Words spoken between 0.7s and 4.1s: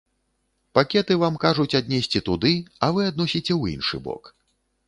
Пакеты вам кажуць аднесці туды, а вы адносіце ў іншы